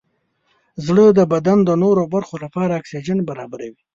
زړه 0.85 1.05
د 1.17 1.19
بدن 1.33 1.57
د 1.65 1.71
نورو 1.83 2.03
برخو 2.13 2.35
لپاره 2.43 2.75
اکسیجن 2.81 3.19
برابروي. 3.29 3.81